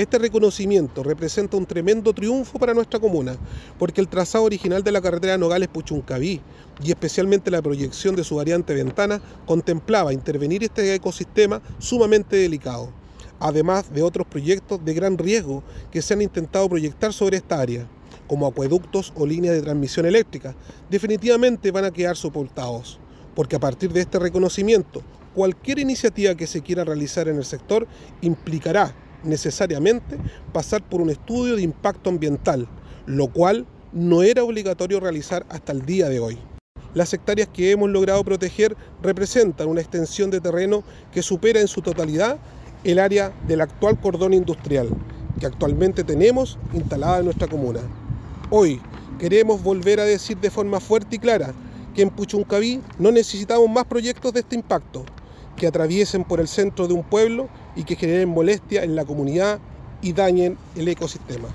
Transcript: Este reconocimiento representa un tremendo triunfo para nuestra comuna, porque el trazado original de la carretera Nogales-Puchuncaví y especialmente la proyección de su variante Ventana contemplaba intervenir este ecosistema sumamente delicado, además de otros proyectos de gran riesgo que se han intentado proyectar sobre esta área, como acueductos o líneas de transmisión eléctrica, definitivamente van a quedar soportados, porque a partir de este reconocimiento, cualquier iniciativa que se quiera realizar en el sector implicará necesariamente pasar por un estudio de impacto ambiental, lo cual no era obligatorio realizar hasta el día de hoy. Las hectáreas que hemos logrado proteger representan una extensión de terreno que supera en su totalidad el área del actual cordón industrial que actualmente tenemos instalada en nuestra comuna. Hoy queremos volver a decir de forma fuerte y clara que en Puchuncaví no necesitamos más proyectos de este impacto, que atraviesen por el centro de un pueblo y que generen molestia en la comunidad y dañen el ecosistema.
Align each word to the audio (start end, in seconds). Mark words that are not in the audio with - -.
Este 0.00 0.18
reconocimiento 0.18 1.02
representa 1.02 1.58
un 1.58 1.66
tremendo 1.66 2.14
triunfo 2.14 2.58
para 2.58 2.72
nuestra 2.72 2.98
comuna, 2.98 3.36
porque 3.78 4.00
el 4.00 4.08
trazado 4.08 4.44
original 4.44 4.82
de 4.82 4.92
la 4.92 5.02
carretera 5.02 5.36
Nogales-Puchuncaví 5.36 6.40
y 6.82 6.90
especialmente 6.90 7.50
la 7.50 7.60
proyección 7.60 8.16
de 8.16 8.24
su 8.24 8.36
variante 8.36 8.72
Ventana 8.72 9.20
contemplaba 9.44 10.14
intervenir 10.14 10.64
este 10.64 10.94
ecosistema 10.94 11.60
sumamente 11.78 12.36
delicado, 12.36 12.88
además 13.40 13.92
de 13.92 14.02
otros 14.02 14.26
proyectos 14.26 14.82
de 14.82 14.94
gran 14.94 15.18
riesgo 15.18 15.62
que 15.92 16.00
se 16.00 16.14
han 16.14 16.22
intentado 16.22 16.66
proyectar 16.70 17.12
sobre 17.12 17.36
esta 17.36 17.60
área, 17.60 17.86
como 18.26 18.46
acueductos 18.46 19.12
o 19.16 19.26
líneas 19.26 19.54
de 19.54 19.60
transmisión 19.60 20.06
eléctrica, 20.06 20.54
definitivamente 20.88 21.72
van 21.72 21.84
a 21.84 21.90
quedar 21.90 22.16
soportados, 22.16 22.98
porque 23.34 23.56
a 23.56 23.60
partir 23.60 23.92
de 23.92 24.00
este 24.00 24.18
reconocimiento, 24.18 25.02
cualquier 25.34 25.78
iniciativa 25.78 26.34
que 26.36 26.46
se 26.46 26.62
quiera 26.62 26.84
realizar 26.84 27.28
en 27.28 27.36
el 27.36 27.44
sector 27.44 27.86
implicará 28.22 28.94
necesariamente 29.24 30.16
pasar 30.52 30.82
por 30.82 31.00
un 31.00 31.10
estudio 31.10 31.56
de 31.56 31.62
impacto 31.62 32.10
ambiental, 32.10 32.68
lo 33.06 33.28
cual 33.28 33.66
no 33.92 34.22
era 34.22 34.44
obligatorio 34.44 35.00
realizar 35.00 35.44
hasta 35.48 35.72
el 35.72 35.84
día 35.84 36.08
de 36.08 36.20
hoy. 36.20 36.38
Las 36.94 37.12
hectáreas 37.12 37.48
que 37.48 37.70
hemos 37.70 37.90
logrado 37.90 38.24
proteger 38.24 38.76
representan 39.02 39.68
una 39.68 39.80
extensión 39.80 40.30
de 40.30 40.40
terreno 40.40 40.82
que 41.12 41.22
supera 41.22 41.60
en 41.60 41.68
su 41.68 41.82
totalidad 41.82 42.38
el 42.82 42.98
área 42.98 43.32
del 43.46 43.60
actual 43.60 44.00
cordón 44.00 44.34
industrial 44.34 44.88
que 45.40 45.46
actualmente 45.46 46.04
tenemos 46.04 46.58
instalada 46.74 47.18
en 47.18 47.24
nuestra 47.24 47.48
comuna. 47.48 47.80
Hoy 48.50 48.80
queremos 49.18 49.62
volver 49.62 49.98
a 49.98 50.04
decir 50.04 50.36
de 50.38 50.50
forma 50.50 50.78
fuerte 50.80 51.16
y 51.16 51.18
clara 51.18 51.52
que 51.94 52.02
en 52.02 52.10
Puchuncaví 52.10 52.80
no 52.98 53.10
necesitamos 53.10 53.68
más 53.68 53.86
proyectos 53.86 54.32
de 54.32 54.40
este 54.40 54.54
impacto, 54.54 55.04
que 55.56 55.66
atraviesen 55.66 56.24
por 56.24 56.40
el 56.40 56.48
centro 56.48 56.88
de 56.88 56.94
un 56.94 57.02
pueblo 57.02 57.48
y 57.76 57.84
que 57.84 57.96
generen 57.96 58.28
molestia 58.28 58.82
en 58.82 58.96
la 58.96 59.04
comunidad 59.04 59.58
y 60.02 60.12
dañen 60.12 60.56
el 60.76 60.88
ecosistema. 60.88 61.48